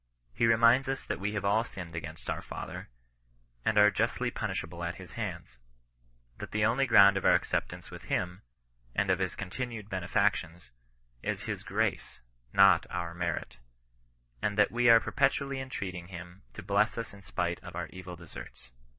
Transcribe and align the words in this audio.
He 0.33 0.47
reminds 0.47 0.89
us 0.89 1.05
that 1.05 1.19
we 1.19 1.33
have 1.33 1.45
all 1.45 1.63
sinned 1.63 1.95
against 1.95 2.27
our 2.27 2.41
Father, 2.41 2.89
and 3.63 3.77
are 3.77 3.91
justly 3.91 4.31
punishable 4.31 4.83
at 4.83 4.95
his 4.95 5.11
hands; 5.11 5.57
that 6.39 6.49
the 6.49 6.65
only 6.65 6.87
ground 6.87 7.17
of 7.17 7.23
our 7.23 7.35
acceptance 7.35 7.91
with 7.91 8.09
Am, 8.09 8.41
and 8.95 9.11
of 9.11 9.19
his 9.19 9.35
continued 9.35 9.89
benefac 9.89 10.33
tions, 10.37 10.71
is 11.21 11.43
his 11.43 11.63
ORACE, 11.69 12.17
not 12.51 12.87
our 12.89 13.13
merit; 13.13 13.57
and 14.41 14.57
that 14.57 14.71
we 14.71 14.89
are 14.89 14.99
perpetually 14.99 15.59
entreating 15.59 16.07
him 16.07 16.41
to 16.55 16.63
bless 16.63 16.97
us 16.97 17.13
in 17.13 17.21
spite 17.21 17.59
of 17.59 17.75
our 17.75 17.85
evil 17.91 18.15
deserts. 18.15 18.71